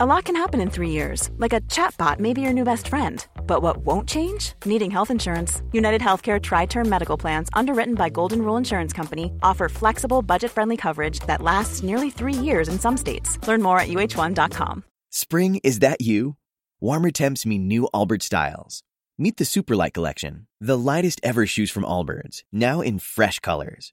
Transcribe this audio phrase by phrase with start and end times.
[0.00, 2.86] A lot can happen in three years, like a chatbot may be your new best
[2.86, 3.26] friend.
[3.48, 4.52] But what won't change?
[4.64, 5.60] Needing health insurance.
[5.72, 10.52] United Healthcare Tri Term Medical Plans, underwritten by Golden Rule Insurance Company, offer flexible, budget
[10.52, 13.44] friendly coverage that lasts nearly three years in some states.
[13.48, 14.84] Learn more at uh1.com.
[15.10, 16.36] Spring, is that you?
[16.80, 18.84] Warmer temps mean new Allbirds styles.
[19.18, 23.92] Meet the Superlight Collection, the lightest ever shoes from Allbirds, now in fresh colors.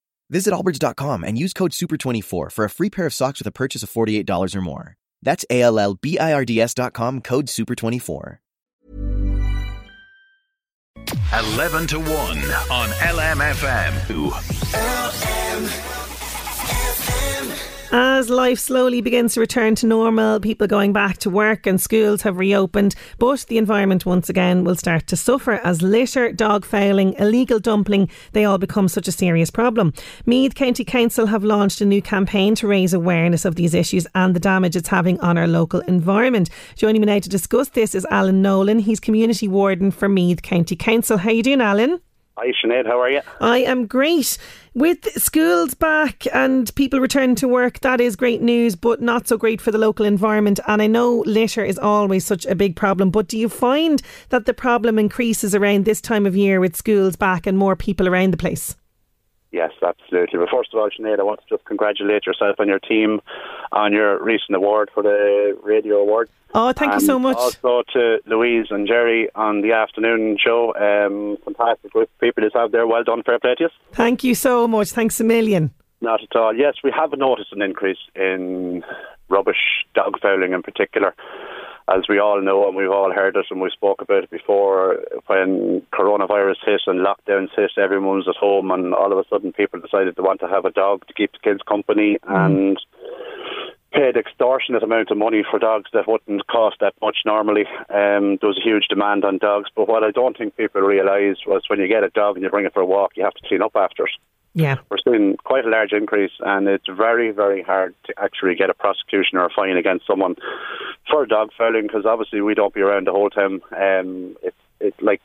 [0.31, 3.83] Visit allbirds.com and use code SUPER24 for a free pair of socks with a purchase
[3.83, 4.95] of $48 or more.
[5.21, 8.37] That's A L L B I R D S.com code SUPER24.
[11.33, 13.91] 11 to 1 on LMFM.
[17.93, 22.21] As life slowly begins to return to normal, people going back to work and schools
[22.21, 27.13] have reopened, but the environment once again will start to suffer as litter, dog fouling,
[27.19, 29.91] illegal dumping, they all become such a serious problem.
[30.25, 34.33] Meath County Council have launched a new campaign to raise awareness of these issues and
[34.33, 36.49] the damage it's having on our local environment.
[36.77, 38.79] Joining me now to discuss this is Alan Nolan.
[38.79, 41.17] He's Community Warden for Meath County Council.
[41.17, 41.99] How you doing, Alan?
[42.41, 42.87] Hi, Sinead.
[42.87, 43.21] How are you?
[43.39, 44.35] I am great.
[44.73, 49.37] With schools back and people returning to work, that is great news, but not so
[49.37, 50.59] great for the local environment.
[50.67, 54.47] And I know litter is always such a big problem, but do you find that
[54.47, 58.31] the problem increases around this time of year with schools back and more people around
[58.31, 58.75] the place?
[59.51, 60.39] Yes, absolutely.
[60.39, 63.21] But first of all, Sinead, I want to just congratulate yourself and your team
[63.73, 66.29] on your recent award for the Radio Award.
[66.53, 67.35] Oh, thank and you so much.
[67.37, 70.73] Also to Louise and Jerry on the afternoon show.
[70.75, 72.87] Um, fantastic group of people to have there.
[72.87, 73.69] Well done, fair play to you.
[73.91, 74.91] Thank you so much.
[74.91, 75.71] Thanks a million.
[75.99, 76.55] Not at all.
[76.55, 78.83] Yes, we have noticed an increase in
[79.29, 81.13] rubbish, dog fouling in particular.
[81.87, 84.99] As we all know, and we've all heard it, and we spoke about it before,
[85.27, 89.51] when coronavirus hit and lockdowns hit, everyone was at home, and all of a sudden
[89.51, 92.77] people decided they want to have a dog to keep the kids company, and
[93.91, 97.65] paid extortionate amount of money for dogs that wouldn't cost that much normally.
[97.89, 101.37] Um, there was a huge demand on dogs, but what I don't think people realise
[101.45, 103.33] was when you get a dog and you bring it for a walk, you have
[103.33, 104.11] to clean up after it.
[104.53, 104.77] Yeah.
[104.89, 108.73] We're seeing quite a large increase, and it's very, very hard to actually get a
[108.73, 110.35] prosecution or a fine against someone
[111.09, 113.61] for dog fouling because obviously we don't be around the whole time.
[113.71, 115.21] Um, it's it, like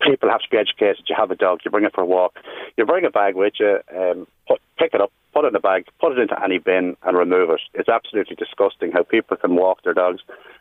[0.00, 1.04] people have to be educated.
[1.08, 2.36] You have a dog, you bring it for a walk,
[2.76, 5.60] you bring a bag with you, um, put, pick it up, put it in a
[5.60, 7.60] bag, put it into any bin, and remove it.
[7.74, 10.20] It's absolutely disgusting how people can walk their dogs,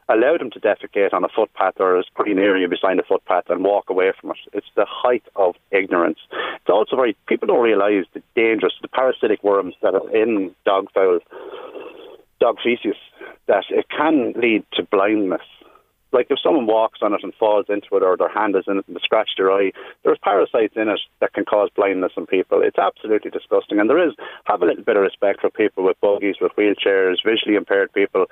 [0.10, 3.64] allow them to defecate on a footpath or a green area beside a footpath, and
[3.64, 4.38] walk away from it.
[4.54, 6.20] It's the height of ignorance.
[6.32, 10.88] It's also very people don't realise the dangerous, the parasitic worms that are in dog
[10.94, 11.20] foul,
[12.40, 12.98] dog feces,
[13.48, 15.42] that it can lead to blindness
[16.12, 18.78] like if someone walks on it and falls into it or their hand is in
[18.78, 19.72] it and they scratch their eye,
[20.04, 22.62] there's parasites in it that can cause blindness in people.
[22.62, 23.80] It's absolutely disgusting.
[23.80, 24.14] And there is,
[24.46, 28.26] have a little bit of respect for people with buggies, with wheelchairs, visually impaired people.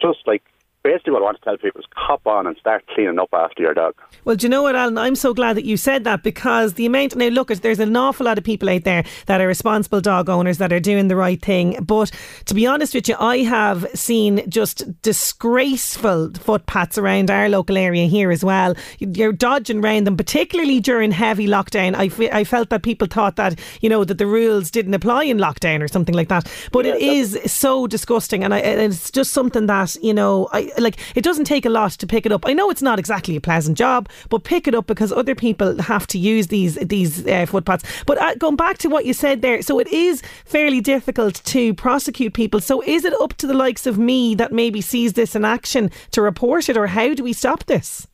[0.00, 0.42] Just like
[0.82, 3.62] basically what I want to tell people is cop on and start cleaning up after
[3.62, 3.94] your dog.
[4.24, 4.98] Well, do you know what, Alan?
[4.98, 8.26] I'm so glad that you said that because the amount now look, there's an awful
[8.26, 11.40] lot of people out there that are responsible dog owners that are doing the right
[11.40, 11.76] thing.
[11.82, 12.10] But
[12.46, 18.06] to be honest with you, I have seen just disgraceful footpaths around our local area
[18.06, 18.74] here as well.
[18.98, 21.94] You're dodging around them, particularly during heavy lockdown.
[21.94, 25.24] I, f- I felt that people thought that you know that the rules didn't apply
[25.24, 26.50] in lockdown or something like that.
[26.72, 30.67] But yeah, it is so disgusting, and I, it's just something that you know I
[30.78, 32.46] like it doesn't take a lot to pick it up.
[32.46, 35.80] I know it's not exactly a pleasant job, but pick it up because other people
[35.82, 37.84] have to use these these uh, footpaths.
[38.06, 41.74] But uh, going back to what you said there, so it is fairly difficult to
[41.74, 42.60] prosecute people.
[42.60, 45.90] So is it up to the likes of me that maybe sees this in action
[46.12, 48.06] to report it, or how do we stop this?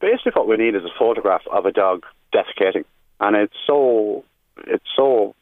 [0.00, 2.04] Basically, what we need is a photograph of a dog
[2.34, 2.84] defecating,
[3.20, 4.24] and it's so
[4.66, 5.34] it's so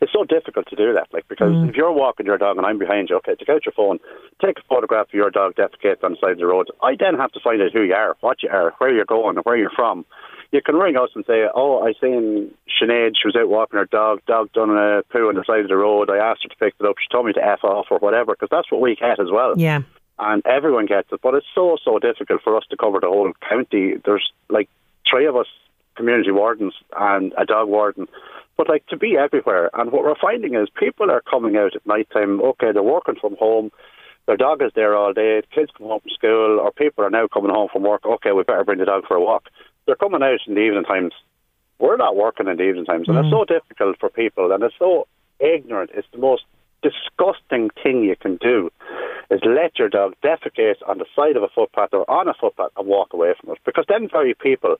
[0.00, 1.08] it's so difficult to do that.
[1.12, 1.68] Like because mm.
[1.68, 3.98] if you're walking your dog and I'm behind you, okay, take out your phone,
[4.44, 6.68] take a photograph of your dog defecating on the side of the road.
[6.82, 9.36] I then have to find out who you are, what you are, where you're going,
[9.36, 10.04] where you're from.
[10.50, 13.12] You can ring us and say, "Oh, I seen Sinead.
[13.16, 14.20] She was out walking her dog.
[14.26, 16.10] Dog done a poo on the side of the road.
[16.10, 16.96] I asked her to pick it up.
[16.98, 19.54] She told me to f off or whatever." Because that's what we get as well.
[19.56, 19.80] Yeah.
[20.18, 23.32] And everyone gets it, but it's so so difficult for us to cover the whole
[23.48, 23.94] county.
[24.04, 24.68] There's like
[25.08, 25.46] three of us
[25.96, 28.08] community wardens and a dog warden
[28.56, 29.70] but like to be everywhere.
[29.74, 32.40] And what we're finding is people are coming out at night time.
[32.40, 33.70] Okay, they're working from home.
[34.26, 35.42] Their dog is there all day.
[35.54, 38.04] Kids come home from school, or people are now coming home from work.
[38.04, 39.48] Okay, we better bring the dog for a walk.
[39.86, 41.12] They're coming out in the evening times.
[41.78, 43.34] We're not working in the evening times, and it's mm-hmm.
[43.34, 45.08] so difficult for people, and it's so
[45.40, 45.90] ignorant.
[45.94, 46.44] It's the most
[46.82, 48.70] disgusting thing you can do
[49.30, 52.70] is let your dog defecate on the side of a footpath or on a footpath
[52.76, 53.58] and walk away from it.
[53.64, 54.76] Because then very people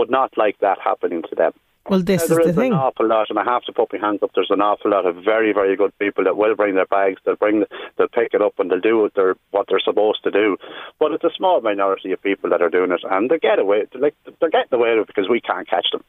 [0.00, 1.52] would not like that happening to them.
[1.88, 2.72] Well, this Now, is the thing.
[2.72, 4.30] an awful lot, and I have to put my hands up.
[4.34, 7.20] There's an awful lot of very, very good people that will bring their bags.
[7.24, 7.64] They'll bring,
[7.96, 10.56] they'll pick it up, and they'll do what they're what they're supposed to do.
[10.98, 13.86] But it's a small minority of people that are doing it, and they get away.
[13.94, 16.04] Like they're getting away with it because we can't catch them.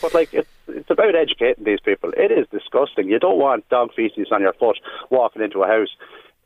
[0.00, 2.12] But like it's it's about educating these people.
[2.16, 3.08] It is disgusting.
[3.08, 4.78] You don't want dog feces on your foot
[5.10, 5.94] walking into a house.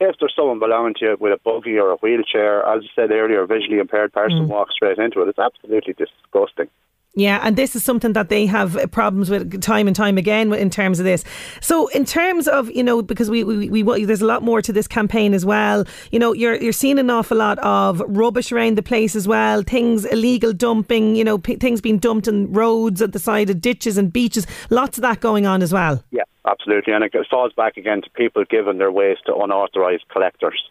[0.01, 3.11] If there's someone belonging to you with a buggy or a wheelchair, as I said
[3.11, 4.49] earlier, a visually impaired person mm.
[4.49, 6.71] walks straight into it, it's absolutely disgusting.
[7.15, 10.71] Yeah, and this is something that they have problems with time and time again in
[10.71, 11.25] terms of this.
[11.61, 14.73] So, in terms of you know, because we, we, we, there's a lot more to
[14.73, 15.85] this campaign as well.
[16.13, 19.63] You know, you're you're seeing an awful lot of rubbish around the place as well.
[19.63, 21.17] Things illegal dumping.
[21.17, 24.47] You know, p- things being dumped in roads at the side of ditches and beaches.
[24.71, 26.05] Lots of that going on as well.
[26.13, 26.93] Yeah, absolutely.
[26.93, 30.63] And it falls back again to people giving their waste to unauthorised collectors.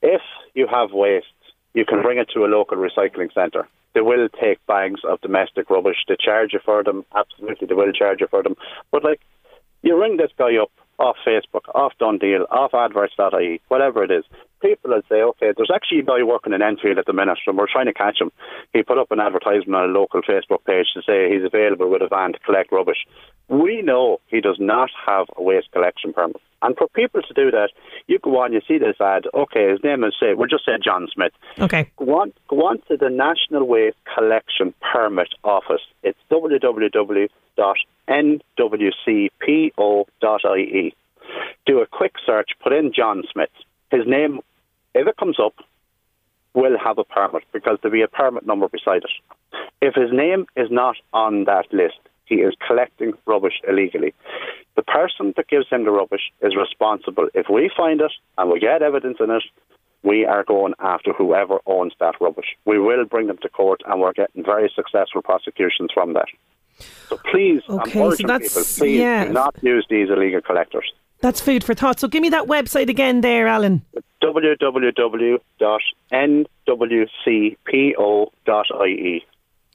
[0.00, 0.22] If
[0.54, 1.26] you have waste,
[1.74, 3.68] you can bring it to a local recycling centre.
[3.94, 6.04] They will take bags of domestic rubbish.
[6.08, 7.04] They charge you for them.
[7.14, 8.56] Absolutely, they will charge you for them.
[8.90, 9.20] But, like,
[9.82, 10.70] you ring this guy up
[11.02, 14.24] off Facebook, off Done Deal, off adverts.ie, whatever it is.
[14.60, 17.58] People will say, okay, there's actually a guy working in Enfield at the minute, and
[17.58, 18.30] we're trying to catch him.
[18.72, 22.02] He put up an advertisement on a local Facebook page to say he's available with
[22.02, 23.04] a van to collect rubbish.
[23.48, 26.40] We know he does not have a waste collection permit.
[26.62, 27.70] And for people to do that,
[28.06, 30.78] you go on, you see this ad, okay, his name is, say, we'll just say
[30.82, 31.32] John Smith.
[31.58, 31.90] Okay.
[31.96, 35.82] Go on, go on to the National Waste Collection Permit Office.
[36.04, 36.18] It's
[38.08, 39.74] www.nwcpo.ie.
[41.64, 43.50] Do a quick search, put in John Smith.
[43.90, 44.40] His name,
[44.94, 45.54] if it comes up,
[46.54, 49.10] will have a permit because there'll be a permit number beside it.
[49.80, 54.14] If his name is not on that list, he is collecting rubbish illegally.
[54.76, 57.28] The person that gives him the rubbish is responsible.
[57.34, 59.42] If we find it and we get evidence in it,
[60.02, 62.56] we are going after whoever owns that rubbish.
[62.64, 66.28] We will bring them to court and we're getting very successful prosecutions from that.
[67.08, 69.24] So please, Okay, I'm urging that's- people, please yeah.
[69.26, 70.90] do not use these illegal collectors.
[71.20, 72.00] That's food for thought.
[72.00, 73.82] So, give me that website again, there, Alan.
[77.92, 79.24] www.nwcpo.ie.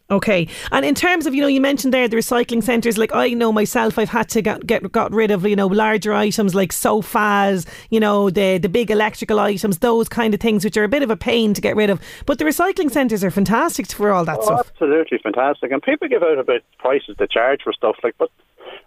[0.10, 2.98] Okay, and in terms of you know, you mentioned there the recycling centres.
[2.98, 6.14] Like I know myself, I've had to get, get got rid of you know larger
[6.14, 10.78] items like sofas, you know the the big electrical items, those kind of things, which
[10.78, 12.00] are a bit of a pain to get rid of.
[12.26, 14.72] But the recycling centres are fantastic for all that Oh, stuff.
[14.72, 15.74] absolutely fantastic.
[15.74, 18.30] And people give out about prices they charge for stuff like, but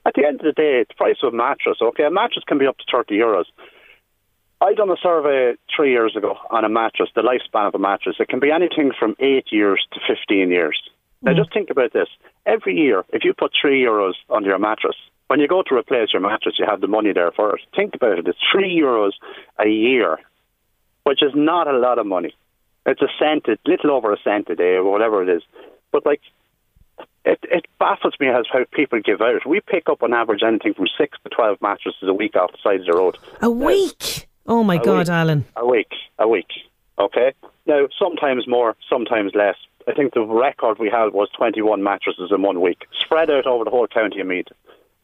[0.07, 2.57] at the end of the day, the price of a mattress, okay, a mattress can
[2.57, 3.45] be up to 30 euros.
[4.63, 8.17] I done a survey three years ago on a mattress, the lifespan of a mattress.
[8.21, 10.81] It can be anything from eight years to 15 years.
[11.23, 11.39] Now, hmm.
[11.39, 12.09] just think about this.
[12.47, 14.97] Every year, if you put three euros on your mattress,
[15.29, 17.63] when you go to replace your mattress, you have the money there for it.
[17.77, 18.27] Think about it.
[18.27, 19.13] It's three euros
[19.59, 20.19] a year,
[21.05, 22.35] which is not a lot of money.
[22.87, 25.43] It's a cent, a little over a cent a day, or whatever it is.
[25.93, 26.21] But like,
[27.25, 29.47] it, it baffles me as how people give out.
[29.47, 32.59] We pick up on average anything from six to twelve mattresses a week off the
[32.63, 33.17] side of the road.
[33.41, 34.29] A week.
[34.47, 35.09] Oh my God, week.
[35.09, 35.45] Alan.
[35.57, 36.49] A week, a week.
[36.99, 37.35] Okay.
[37.71, 39.55] Now, sometimes more, sometimes less.
[39.87, 43.63] I think the record we had was 21 mattresses in one week, spread out over
[43.63, 44.49] the whole county of Meath.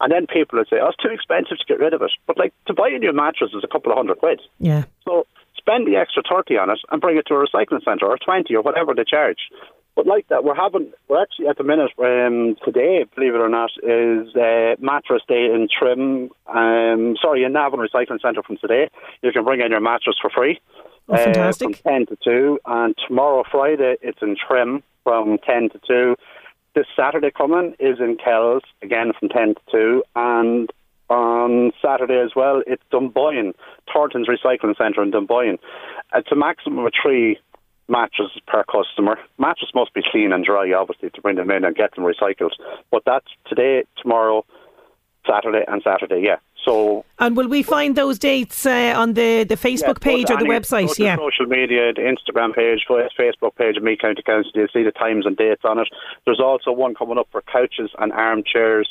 [0.00, 2.36] And then people would say, "Oh, it's too expensive to get rid of it." But
[2.36, 4.40] like to buy a new mattress is a couple of hundred quid.
[4.58, 4.82] Yeah.
[5.04, 5.26] So
[5.56, 8.56] spend the extra thirty on it and bring it to a recycling centre or twenty
[8.56, 9.48] or whatever they charge.
[9.94, 13.48] But like that, we're having we're actually at the minute um, today, believe it or
[13.48, 16.30] not, is uh, mattress day in Trim.
[16.46, 18.90] Um, sorry, in Navan Recycling Centre from today.
[19.22, 20.60] You can bring in your mattress for free.
[21.08, 21.76] Oh, uh, fantastic.
[21.76, 26.16] from ten to two, and tomorrow Friday it's in Trim from ten to two.
[26.74, 30.70] This Saturday coming is in Kells again from ten to two, and
[31.08, 33.54] on Saturday as well it's Dunboyne,
[33.92, 35.58] Thornton's Recycling Centre in Dunboyne.
[36.14, 37.38] It's a maximum of three
[37.88, 39.16] mattresses per customer.
[39.38, 42.50] Mattress must be clean and dry, obviously, to bring them in and get them recycled.
[42.90, 44.44] But that's today, tomorrow,
[45.28, 46.22] Saturday, and Saturday.
[46.24, 46.36] Yeah.
[46.66, 50.36] So And will we find those dates uh, on the, the Facebook yeah, page or
[50.36, 50.98] the any- website?
[50.98, 51.16] Yeah.
[51.16, 54.50] social media, the Instagram page, Facebook page of Meath County Council.
[54.54, 55.88] You'll see the times and dates on it.
[56.24, 58.88] There's also one coming up for couches and armchairs.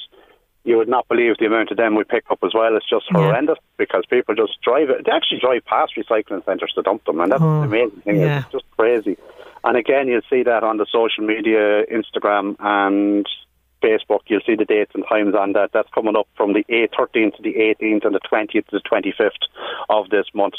[0.63, 2.75] You would not believe the amount of them we pick up as well.
[2.75, 3.19] It's just Yeah.
[3.19, 5.05] horrendous because people just drive it.
[5.05, 8.15] They actually drive past recycling centres to dump them, and that's Oh, the amazing thing.
[8.21, 8.39] yeah.
[8.39, 9.17] It's just crazy.
[9.63, 13.27] And again, you'll see that on the social media, Instagram and
[13.85, 14.21] Facebook.
[14.27, 15.71] You'll see the dates and times on that.
[15.73, 18.81] That's coming up from the 8th, 13th to the 18th and the 20th to the
[18.81, 19.29] 25th
[19.89, 20.55] of this month.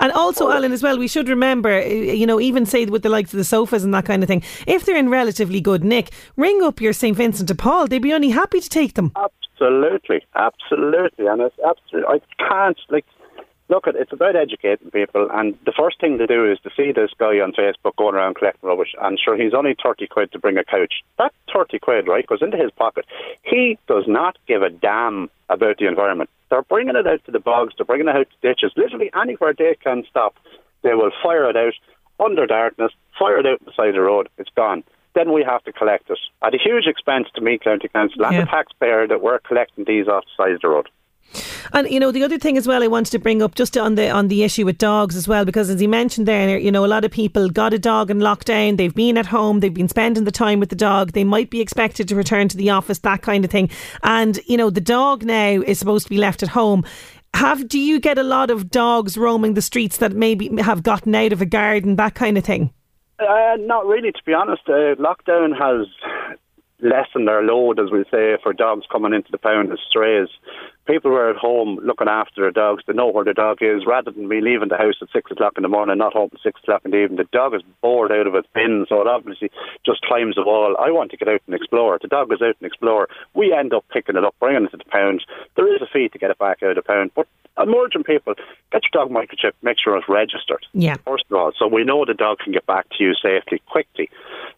[0.00, 3.10] And also, Alan, as well, we should remember, uh, you know, even say with the
[3.10, 6.10] likes of the sofas and that kind of thing, if they're in relatively good nick,
[6.36, 7.86] ring up your St Vincent de Paul.
[7.86, 9.12] They'd be only happy to take them.
[9.14, 12.08] Absolutely, absolutely, and it's absolutely.
[12.08, 13.04] I can't like
[13.68, 16.92] look at it's about educating people, and the first thing to do is to see
[16.92, 18.94] this guy on Facebook going around collecting rubbish.
[19.02, 20.94] And sure, he's only thirty quid to bring a couch.
[21.18, 21.34] That
[21.64, 23.04] thirty quid, right, goes into his pocket.
[23.42, 26.30] He does not give a damn about the environment.
[26.50, 27.74] They're bringing it out to the bogs.
[27.76, 28.72] They're bringing it out to ditches.
[28.76, 30.34] Literally anywhere they can stop,
[30.82, 31.74] they will fire it out
[32.18, 32.92] under darkness.
[33.18, 34.28] Fire it out beside the road.
[34.38, 37.88] It's gone then we have to collect it at a huge expense to Meath County
[37.88, 38.40] Council and Yeah.
[38.42, 40.88] the taxpayer that we're collecting these off the side of the road.
[41.72, 43.94] And you know the other thing as well, I wanted to bring up just on
[43.94, 46.84] the on the issue with dogs as well, because as you mentioned there, you know
[46.84, 48.76] a lot of people got a dog in lockdown.
[48.76, 51.12] They've been at home, they've been spending the time with the dog.
[51.12, 53.70] They might be expected to return to the office, that kind of thing.
[54.02, 56.84] And you know the dog now is supposed to be left at home.
[57.34, 61.14] Have do you get a lot of dogs roaming the streets that maybe have gotten
[61.14, 62.72] out of a garden, that kind of thing?
[63.20, 64.62] Uh, not really, to be honest.
[64.66, 65.86] Uh, lockdown has
[66.82, 70.28] lessened their load, as we say, for dogs coming into the pound as strays.
[70.86, 72.82] People were at home looking after their dogs.
[72.86, 75.52] They know where their dog is, rather than me leaving the house at six o'clock
[75.56, 77.18] in the morning, not home at six o'clock in the evening.
[77.18, 79.50] The dog is bored out of its bin, so it obviously
[79.84, 80.76] just climbs the wall.
[80.80, 81.98] I want to get out and explore.
[82.00, 83.08] The dog goes out and explore.
[83.34, 85.24] We end up picking it up, bringing it to the pound.
[85.56, 88.04] There is a fee to get it back out of the pound, but I'm urging
[88.04, 88.34] people
[88.72, 90.96] get your dog microchip, make sure it's registered Yeah.
[91.04, 94.08] first of all, so we know the dog can get back to you safely, quickly.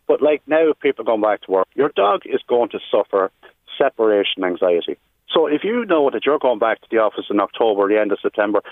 [0.07, 3.31] But like now, people going back to work, your dog is going to suffer
[3.77, 4.97] separation anxiety.
[5.33, 8.13] So if you know that you're going back to the office in October, the end
[8.13, 8.63] of September,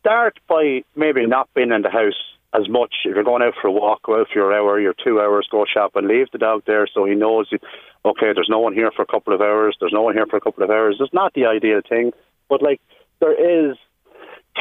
[0.00, 2.18] start by maybe not being in the house
[2.54, 2.94] as much.
[3.04, 5.48] If you're going out for a walk, go out for your hour, your two hours,
[5.50, 7.50] go shopping, leave the dog there so he knows,
[8.04, 10.36] okay, there's no one here for a couple of hours, there's no one here for
[10.36, 10.96] a couple of hours.
[10.98, 12.12] It's not the ideal thing,
[12.48, 12.80] but like
[13.20, 13.76] there is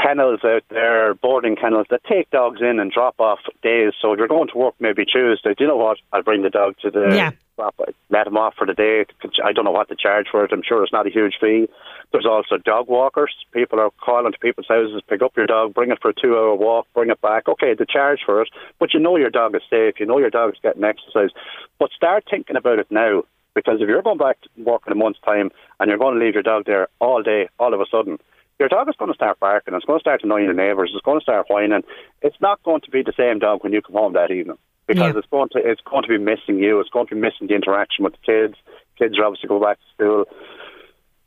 [0.02, 3.94] kennels out there, boarding kennels that take dogs in and drop off days.
[4.02, 5.98] So if you're going to work maybe Tuesday, do you know what?
[6.14, 7.32] I'll bring the dog to the Yeah.
[7.58, 7.76] drop,
[8.10, 9.06] let him off for the day.
[9.44, 10.52] I don't know what to charge for it.
[10.52, 11.68] I'm sure it's not a huge fee.
[12.12, 13.34] There's also dog walkers.
[13.52, 16.38] People are calling to people's houses, pick up your dog, bring it for a two
[16.38, 17.48] hour walk, bring it back.
[17.48, 18.50] Okay, the charge for it,
[18.80, 20.00] but you know your dog is safe.
[20.00, 21.32] You know your dog is getting exercise.
[21.80, 23.24] But start thinking about it now.
[23.56, 25.50] Because if you're going back to work in a month's time
[25.80, 28.20] and you're going to leave your dog there all day, all of a sudden,
[28.60, 29.74] your dog is going to start barking.
[29.74, 30.92] It's going to start annoying the neighbours.
[30.94, 31.84] It's going to start whining.
[32.22, 35.14] It's not going to be the same dog when you come home that evening because
[35.14, 35.20] Yeah.
[35.20, 36.80] it's going to it's going to be missing you.
[36.80, 38.56] It's going to be missing the interaction with the kids.
[38.98, 40.26] Kids are obviously go back to school.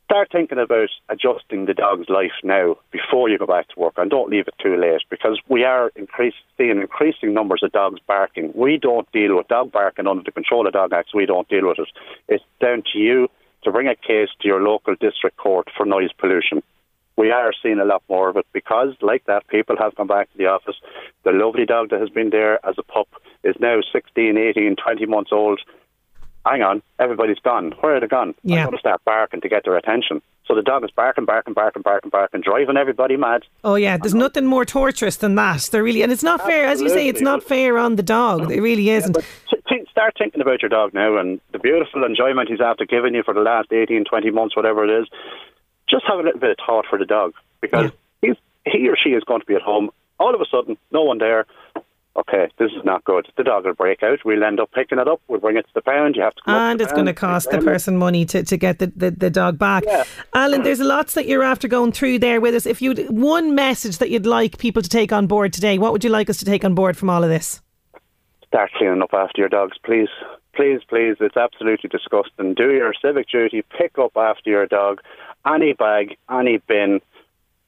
[0.05, 4.09] Start thinking about adjusting the dog's life now before you go back to work, and
[4.11, 8.51] don't leave it too late because we are increase, seeing increasing numbers of dogs barking.
[8.53, 11.11] We don't deal with dog barking under the Control of Dog Act.
[11.13, 11.87] We don't deal with it.
[12.27, 13.29] It's down to you
[13.63, 16.61] to bring a case to your local district court for noise pollution
[17.21, 20.31] we are seeing a lot more of it because, like that, people have come back
[20.31, 20.75] to the office.
[21.23, 23.07] The lovely dog that has been there as a pup
[23.43, 25.61] is now 16, 18, 20 months old.
[26.43, 27.73] Hang on, everybody's gone.
[27.81, 28.33] Where are they gone?
[28.41, 28.61] Yeah.
[28.61, 30.23] I'm going to start barking to get their attention.
[30.47, 33.43] So the dog is barking, barking, barking, barking, barking, driving everybody mad.
[33.63, 35.69] Oh yeah, there's nothing more torturous than that.
[35.71, 38.51] There really, and it's not fair, as you say, it's not fair on the dog.
[38.51, 39.13] It really isn't.
[39.13, 39.25] Th-
[40.01, 43.35] start thinking about your dog now and the beautiful enjoyment he's after giving you for
[43.35, 45.07] the last 18, 20 months, whatever it is.
[45.91, 49.09] Just have a little bit of thought for the dog because he's, he or she
[49.09, 49.89] is going to be at home.
[50.19, 51.45] All of a sudden, no one there.
[52.15, 53.27] Okay, this is not good.
[53.37, 54.19] The dog will break out.
[54.25, 55.21] We'll end up picking it up.
[55.27, 56.15] We'll bring it to the pound.
[56.15, 58.57] You have to come And to it's going to cost the person money to, to
[58.57, 59.83] get the, the, the dog back.
[59.85, 60.03] Yeah.
[60.33, 62.65] Alan, there's lots that you're after going through there with us.
[62.65, 66.03] If you'd one message that you'd like people to take on board today, what would
[66.03, 67.61] you like us to take on board from all of this?
[68.51, 70.09] start cleaning up after your dogs, please.
[70.53, 71.15] Please, please.
[71.21, 72.53] It's absolutely disgusting.
[72.53, 73.63] Do your civic duty.
[73.77, 74.99] Pick up after your dog.
[75.45, 77.01] Any bag, any bin,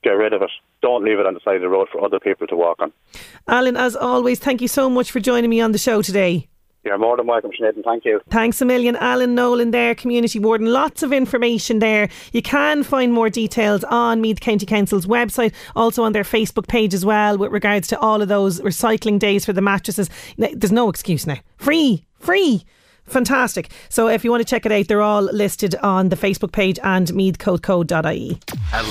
[0.03, 0.51] get rid of it.
[0.81, 2.91] Don't leave it on the side of the road for other people to walk on.
[3.47, 6.47] Alan, as always, thank you so much for joining me on the show today.
[6.83, 8.19] You're more than welcome, Sinead, and thank you.
[8.29, 10.67] Thanks a million, Alan Nolan there, Community Warden.
[10.67, 12.09] Lots of information there.
[12.33, 16.93] You can find more details on Meath County Council's website, also on their Facebook page
[16.93, 20.09] as well, with regards to all of those recycling days for the mattresses.
[20.37, 21.37] There's no excuse now.
[21.55, 22.65] Free, free.
[23.05, 23.71] Fantastic.
[23.89, 26.79] So if you want to check it out, they're all listed on the Facebook page
[26.83, 28.39] and meadcodeco.ie.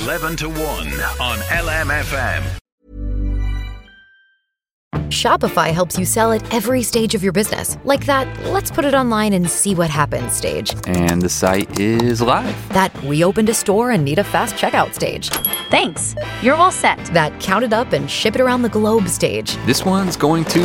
[0.04, 2.58] 11 to 1 on LMFM.
[5.12, 7.76] Shopify helps you sell at every stage of your business.
[7.84, 10.74] Like that, let's put it online and see what happens stage.
[10.86, 12.68] And the site is live.
[12.70, 15.28] That we opened a store and need a fast checkout stage.
[15.70, 16.14] Thanks.
[16.42, 16.98] You're all set.
[17.12, 19.56] That count it up and ship it around the globe stage.
[19.66, 20.60] This one's going to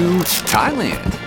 [0.47, 1.26] Thailand.